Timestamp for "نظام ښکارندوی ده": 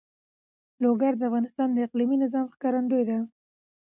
2.23-3.17